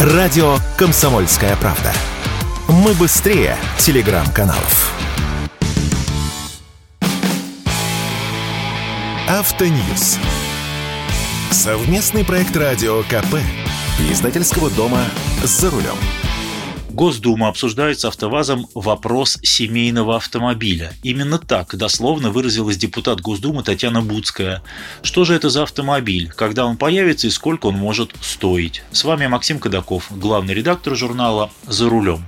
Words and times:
Радио 0.00 0.56
«Комсомольская 0.78 1.54
правда». 1.56 1.92
Мы 2.68 2.94
быстрее 2.94 3.58
телеграм-каналов. 3.76 4.94
Автоньюз. 9.28 10.16
Совместный 11.50 12.24
проект 12.24 12.56
радио 12.56 13.02
КП. 13.02 13.40
Издательского 14.10 14.70
дома 14.70 15.04
«За 15.44 15.68
рулем». 15.68 15.98
Госдума 16.90 17.48
обсуждает 17.48 18.00
с 18.00 18.04
АвтоВАЗом 18.04 18.66
вопрос 18.74 19.38
семейного 19.42 20.16
автомобиля. 20.16 20.92
Именно 21.02 21.38
так 21.38 21.76
дословно 21.76 22.30
выразилась 22.30 22.76
депутат 22.76 23.20
Госдумы 23.20 23.62
Татьяна 23.62 24.02
Буцкая. 24.02 24.62
Что 25.02 25.24
же 25.24 25.34
это 25.34 25.50
за 25.50 25.62
автомобиль, 25.62 26.32
когда 26.34 26.66
он 26.66 26.76
появится 26.76 27.28
и 27.28 27.30
сколько 27.30 27.66
он 27.66 27.74
может 27.74 28.12
стоить? 28.20 28.82
С 28.90 29.04
вами 29.04 29.28
Максим 29.28 29.60
Кадаков, 29.60 30.06
главный 30.10 30.54
редактор 30.54 30.96
журнала 30.96 31.50
«За 31.66 31.88
рулем». 31.88 32.24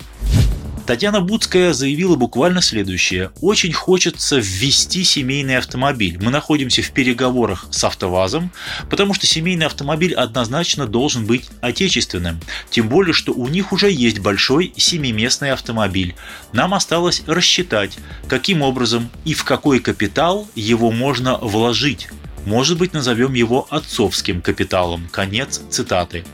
Татьяна 0.87 1.21
Будская 1.21 1.73
заявила 1.73 2.17
буквально 2.17 2.61
следующее. 2.61 3.31
Очень 3.41 3.73
хочется 3.73 4.39
ввести 4.39 5.05
семейный 5.05 5.59
автомобиль. 5.59 6.19
Мы 6.21 6.33
находимся 6.33 6.83
в 6.83 6.91
переговорах 6.91 7.67
с 7.71 7.85
АвтоВАЗом, 7.85 8.51
потому 8.91 9.15
что 9.15 9.27
семейный 9.27 9.67
автомобиль 9.67 10.13
однозначно 10.13 10.89
должен 10.89 11.25
быть 11.25 11.49
отечественным. 11.61 12.41
Тем 12.71 12.89
более, 12.89 13.13
что 13.13 13.33
у 13.33 13.47
них 13.47 13.73
уже 13.73 13.93
есть 13.93 14.19
большой 14.19 14.73
семиместный 14.77 15.53
автомобиль. 15.53 16.17
Нам 16.53 16.75
осталось 16.75 17.23
рассчитать, 17.27 17.99
каким 18.27 18.63
образом 18.63 19.09
и 19.25 19.35
в 19.35 19.45
какой 19.45 19.79
капитал 19.79 20.49
его 20.57 20.91
можно 20.91 21.39
вложить. 21.39 22.09
Может 22.45 22.79
быть, 22.79 22.93
назовем 22.93 23.35
его 23.35 23.67
отцовским 23.71 24.41
капиталом. 24.41 25.09
Конец 25.11 25.61
цитаты. 25.71 26.25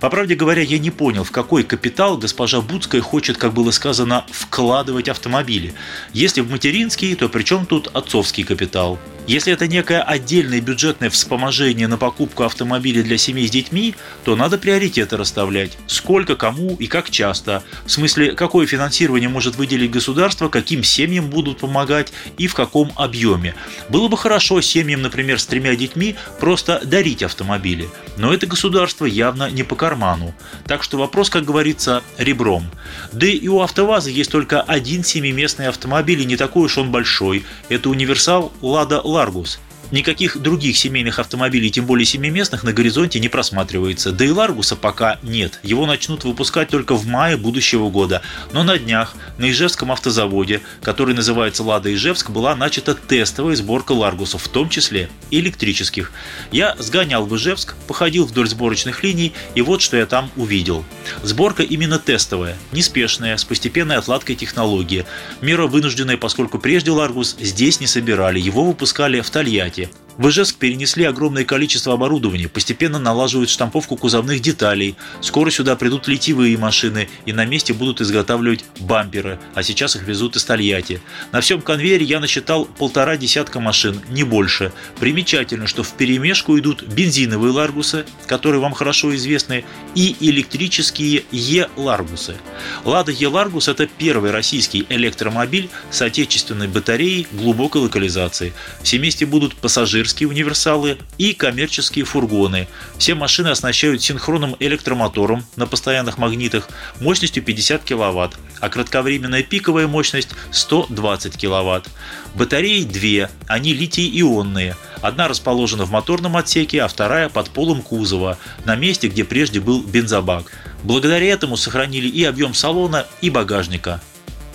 По 0.00 0.10
правде 0.10 0.34
говоря, 0.34 0.62
я 0.62 0.78
не 0.78 0.90
понял, 0.90 1.24
в 1.24 1.30
какой 1.30 1.64
капитал 1.64 2.16
госпожа 2.16 2.60
Будская 2.60 3.00
хочет, 3.00 3.36
как 3.36 3.52
было 3.52 3.70
сказано, 3.72 4.24
вкладывать 4.30 5.08
автомобили. 5.08 5.74
Если 6.12 6.40
в 6.40 6.50
материнский, 6.50 7.14
то 7.14 7.28
при 7.28 7.42
чем 7.42 7.66
тут 7.66 7.88
отцовский 7.88 8.44
капитал? 8.44 8.98
Если 9.26 9.52
это 9.52 9.66
некое 9.66 10.02
отдельное 10.02 10.60
бюджетное 10.60 11.10
вспоможение 11.10 11.88
на 11.88 11.98
покупку 11.98 12.44
автомобиля 12.44 13.02
для 13.02 13.18
семей 13.18 13.48
с 13.48 13.50
детьми, 13.50 13.96
то 14.24 14.36
надо 14.36 14.56
приоритеты 14.56 15.16
расставлять. 15.16 15.76
Сколько, 15.88 16.36
кому 16.36 16.76
и 16.76 16.86
как 16.86 17.10
часто. 17.10 17.64
В 17.84 17.90
смысле, 17.90 18.32
какое 18.32 18.68
финансирование 18.68 19.28
может 19.28 19.56
выделить 19.56 19.90
государство, 19.90 20.48
каким 20.48 20.84
семьям 20.84 21.28
будут 21.28 21.58
помогать 21.58 22.12
и 22.38 22.46
в 22.46 22.54
каком 22.54 22.92
объеме. 22.94 23.56
Было 23.88 24.06
бы 24.06 24.16
хорошо 24.16 24.60
семьям, 24.60 25.02
например, 25.02 25.40
с 25.40 25.46
тремя 25.46 25.74
детьми 25.74 26.14
просто 26.38 26.80
дарить 26.84 27.24
автомобили. 27.24 27.88
Но 28.16 28.32
это 28.32 28.46
государство 28.46 29.06
явно 29.06 29.50
не 29.50 29.64
по 29.64 29.74
карману. 29.74 30.34
Так 30.66 30.84
что 30.84 30.98
вопрос, 30.98 31.30
как 31.30 31.44
говорится, 31.44 32.04
ребром. 32.16 32.70
Да 33.12 33.26
и 33.26 33.48
у 33.48 33.60
АвтоВАЗа 33.60 34.10
есть 34.10 34.30
только 34.30 34.62
один 34.62 35.02
семиместный 35.02 35.66
автомобиль, 35.66 36.20
и 36.22 36.26
не 36.26 36.36
такой 36.36 36.66
уж 36.66 36.78
он 36.78 36.92
большой. 36.92 37.44
Это 37.68 37.90
универсал 37.90 38.52
«Лада 38.62 39.00
Ларгус. 39.16 39.58
Никаких 39.92 40.38
других 40.38 40.76
семейных 40.76 41.20
автомобилей, 41.20 41.70
тем 41.70 41.86
более 41.86 42.04
семиместных, 42.04 42.64
на 42.64 42.72
горизонте 42.72 43.20
не 43.20 43.28
просматривается. 43.28 44.10
Да 44.10 44.24
и 44.24 44.30
Ларгуса 44.30 44.74
пока 44.74 45.18
нет. 45.22 45.60
Его 45.62 45.86
начнут 45.86 46.24
выпускать 46.24 46.70
только 46.70 46.94
в 46.94 47.06
мае 47.06 47.36
будущего 47.36 47.88
года. 47.88 48.22
Но 48.52 48.64
на 48.64 48.78
днях 48.78 49.14
на 49.38 49.48
Ижевском 49.48 49.92
автозаводе, 49.92 50.60
который 50.82 51.14
называется 51.14 51.62
«Лада 51.62 51.94
Ижевск», 51.94 52.30
была 52.30 52.56
начата 52.56 52.94
тестовая 52.94 53.54
сборка 53.54 53.92
Ларгусов, 53.92 54.42
в 54.42 54.48
том 54.48 54.68
числе 54.68 55.08
электрических. 55.30 56.10
Я 56.50 56.74
сгонял 56.80 57.24
в 57.24 57.36
Ижевск, 57.36 57.76
походил 57.86 58.26
вдоль 58.26 58.48
сборочных 58.48 59.04
линий, 59.04 59.32
и 59.54 59.62
вот 59.62 59.82
что 59.82 59.96
я 59.96 60.06
там 60.06 60.30
увидел. 60.36 60.84
Сборка 61.22 61.62
именно 61.62 62.00
тестовая, 62.00 62.56
неспешная, 62.72 63.36
с 63.36 63.44
постепенной 63.44 63.96
отладкой 63.96 64.34
технологии. 64.34 65.06
Мера 65.40 65.68
вынужденная, 65.68 66.16
поскольку 66.16 66.58
прежде 66.58 66.90
Ларгус 66.90 67.36
здесь 67.38 67.78
не 67.78 67.86
собирали, 67.86 68.40
его 68.40 68.64
выпускали 68.64 69.20
в 69.20 69.30
Тольятти 69.30 69.75
найти 69.76 70.05
в 70.18 70.28
Ижевск 70.28 70.56
перенесли 70.56 71.04
огромное 71.04 71.44
количество 71.44 71.92
оборудования, 71.94 72.48
постепенно 72.48 72.98
налаживают 72.98 73.50
штамповку 73.50 73.96
кузовных 73.96 74.40
деталей. 74.40 74.96
Скоро 75.20 75.50
сюда 75.50 75.76
придут 75.76 76.08
литьевые 76.08 76.56
машины 76.56 77.08
и 77.26 77.32
на 77.32 77.44
месте 77.44 77.74
будут 77.74 78.00
изготавливать 78.00 78.64
бамперы, 78.80 79.38
а 79.54 79.62
сейчас 79.62 79.96
их 79.96 80.02
везут 80.02 80.36
из 80.36 80.44
Тольятти. 80.44 81.00
На 81.32 81.40
всем 81.40 81.60
конвейере 81.60 82.04
я 82.04 82.20
насчитал 82.20 82.64
полтора 82.64 83.16
десятка 83.16 83.60
машин, 83.60 84.00
не 84.08 84.24
больше. 84.24 84.72
Примечательно, 84.98 85.66
что 85.66 85.82
вперемешку 85.82 86.58
идут 86.58 86.82
бензиновые 86.82 87.52
ларгусы, 87.52 88.06
которые 88.26 88.60
вам 88.60 88.72
хорошо 88.72 89.14
известны, 89.14 89.64
и 89.94 90.16
электрические 90.20 91.24
Е-ларгусы. 91.30 92.36
Лада 92.84 93.12
Е-ларгус– 93.12 93.68
это 93.68 93.86
первый 93.86 94.30
российский 94.30 94.86
электромобиль 94.88 95.68
с 95.90 96.00
отечественной 96.00 96.68
батареей 96.68 97.26
глубокой 97.32 97.82
локализации. 97.82 98.52
В 98.82 98.88
семействе 98.88 99.26
будут 99.26 99.54
пассажиры 99.54 100.05
пассажирские 100.06 100.28
универсалы 100.28 100.98
и 101.18 101.32
коммерческие 101.32 102.04
фургоны. 102.04 102.68
Все 102.96 103.16
машины 103.16 103.48
оснащают 103.48 104.02
синхронным 104.02 104.54
электромотором 104.60 105.44
на 105.56 105.66
постоянных 105.66 106.16
магнитах 106.16 106.68
мощностью 107.00 107.42
50 107.42 107.82
кВт, 107.82 108.38
а 108.60 108.68
кратковременная 108.68 109.42
пиковая 109.42 109.88
мощность 109.88 110.28
120 110.52 111.36
кВт. 111.36 111.90
Батареи 112.36 112.84
две, 112.84 113.30
они 113.48 113.74
литий-ионные. 113.74 114.76
Одна 115.02 115.26
расположена 115.26 115.84
в 115.84 115.90
моторном 115.90 116.36
отсеке, 116.36 116.82
а 116.82 116.88
вторая 116.88 117.28
под 117.28 117.50
полом 117.50 117.82
кузова, 117.82 118.38
на 118.64 118.76
месте, 118.76 119.08
где 119.08 119.24
прежде 119.24 119.58
был 119.58 119.82
бензобак. 119.82 120.52
Благодаря 120.84 121.26
этому 121.26 121.56
сохранили 121.56 122.06
и 122.06 122.22
объем 122.22 122.54
салона, 122.54 123.06
и 123.22 123.30
багажника. 123.30 124.00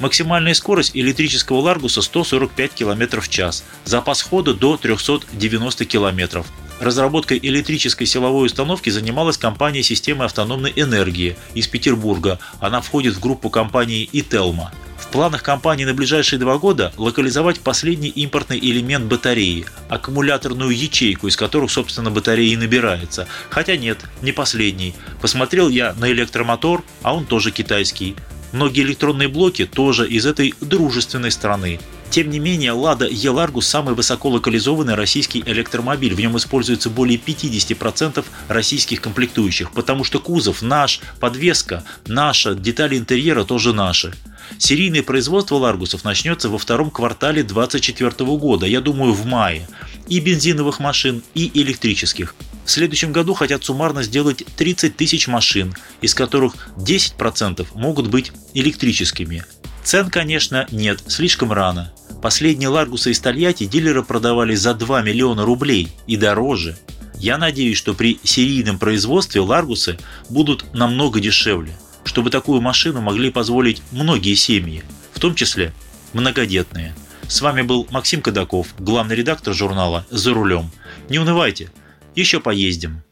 Максимальная 0.01 0.55
скорость 0.55 0.95
электрического 0.95 1.59
Ларгуса 1.59 2.01
145 2.01 2.71
км 2.71 3.21
в 3.21 3.29
час, 3.29 3.63
запас 3.85 4.23
хода 4.23 4.55
до 4.55 4.75
390 4.75 5.85
км. 5.85 6.43
Разработкой 6.79 7.37
электрической 7.39 8.07
силовой 8.07 8.47
установки 8.47 8.89
занималась 8.89 9.37
компания 9.37 9.83
системы 9.83 10.25
автономной 10.25 10.73
энергии 10.75 11.37
из 11.53 11.67
Петербурга. 11.67 12.39
Она 12.59 12.81
входит 12.81 13.13
в 13.13 13.19
группу 13.19 13.51
компании 13.51 14.09
Ителма. 14.11 14.73
В 14.97 15.07
планах 15.09 15.43
компании 15.43 15.85
на 15.85 15.93
ближайшие 15.93 16.39
два 16.39 16.57
года 16.57 16.91
локализовать 16.97 17.59
последний 17.59 18.09
импортный 18.09 18.57
элемент 18.57 19.05
батареи– 19.05 19.65
аккумуляторную 19.89 20.75
ячейку, 20.75 21.27
из 21.27 21.35
которых, 21.35 21.69
собственно, 21.69 22.09
батарея 22.09 22.53
и 22.53 22.57
набирается. 22.57 23.27
Хотя 23.51 23.77
нет, 23.77 23.99
не 24.23 24.31
последний. 24.31 24.95
Посмотрел 25.21 25.69
я 25.69 25.93
на 25.93 26.11
электромотор, 26.11 26.83
а 27.03 27.13
он 27.13 27.25
тоже 27.27 27.51
китайский. 27.51 28.15
Многие 28.51 28.81
электронные 28.81 29.27
блоки 29.27 29.65
тоже 29.65 30.07
из 30.07 30.25
этой 30.25 30.53
дружественной 30.61 31.31
страны. 31.31 31.79
Тем 32.09 32.29
не 32.29 32.39
менее, 32.39 32.73
Lada 32.73 33.07
E-Largus 33.09 33.61
самый 33.61 33.95
высоко 33.95 34.27
локализованный 34.27 34.95
российский 34.95 35.41
электромобиль. 35.45 36.13
В 36.13 36.19
нем 36.19 36.35
используется 36.35 36.89
более 36.89 37.17
50% 37.17 38.25
российских 38.49 38.99
комплектующих, 38.99 39.71
потому 39.71 40.03
что 40.03 40.19
кузов 40.19 40.61
наш, 40.61 40.99
подвеска 41.21 41.85
наша, 42.07 42.53
детали 42.53 42.97
интерьера 42.97 43.45
тоже 43.45 43.73
наши. 43.73 44.13
Серийное 44.57 45.03
производство 45.03 45.55
Ларгусов 45.55 46.03
начнется 46.03 46.49
во 46.49 46.57
втором 46.57 46.91
квартале 46.91 47.43
2024 47.43 48.29
года, 48.37 48.65
я 48.65 48.81
думаю, 48.81 49.13
в 49.13 49.25
мае. 49.25 49.65
И 50.07 50.19
бензиновых 50.19 50.79
машин, 50.79 51.23
и 51.33 51.49
электрических. 51.53 52.35
В 52.65 52.71
следующем 52.71 53.11
году 53.11 53.33
хотят 53.33 53.63
суммарно 53.63 54.03
сделать 54.03 54.43
30 54.55 54.95
тысяч 54.95 55.27
машин, 55.27 55.75
из 56.01 56.13
которых 56.13 56.69
10% 56.77 57.67
могут 57.73 58.07
быть 58.07 58.31
электрическими. 58.53 59.43
Цен, 59.83 60.09
конечно, 60.09 60.67
нет, 60.71 61.01
слишком 61.07 61.51
рано. 61.51 61.91
Последние 62.21 62.69
Ларгусы 62.69 63.11
из 63.11 63.19
Тольятти 63.19 63.65
дилеры 63.65 64.03
продавали 64.03 64.53
за 64.53 64.75
2 64.75 65.01
миллиона 65.01 65.43
рублей 65.43 65.91
и 66.05 66.17
дороже. 66.17 66.77
Я 67.15 67.37
надеюсь, 67.37 67.77
что 67.77 67.93
при 67.93 68.19
серийном 68.23 68.77
производстве 68.77 69.41
Ларгусы 69.41 69.97
будут 70.29 70.73
намного 70.73 71.19
дешевле, 71.19 71.75
чтобы 72.03 72.29
такую 72.29 72.61
машину 72.61 73.01
могли 73.01 73.31
позволить 73.31 73.81
многие 73.91 74.35
семьи, 74.35 74.83
в 75.13 75.19
том 75.19 75.33
числе 75.33 75.73
многодетные. 76.13 76.95
С 77.27 77.41
вами 77.41 77.61
был 77.61 77.87
Максим 77.91 78.21
Кадаков, 78.21 78.67
главный 78.77 79.15
редактор 79.15 79.53
журнала 79.53 80.05
«За 80.09 80.33
рулем». 80.33 80.69
Не 81.09 81.17
унывайте, 81.17 81.71
еще 82.15 82.39
поездим. 82.39 83.03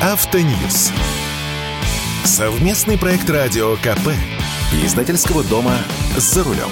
Автоньюз. 0.00 0.92
Совместный 2.24 2.98
проект 2.98 3.28
радио 3.28 3.76
КП. 3.76 4.08
Издательского 4.84 5.42
дома 5.44 5.76
«За 6.16 6.44
рулем». 6.44 6.70